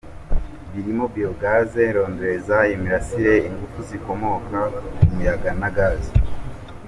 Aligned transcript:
Birimo 0.73 1.05
Biogaz, 1.13 1.69
rondereza, 1.95 2.57
imirasire, 2.73 3.33
ingufu 3.49 3.79
zikomoka 3.89 4.59
ku 4.99 5.03
muyaga 5.13 5.51
na 5.61 5.69
gaz. 5.77 6.01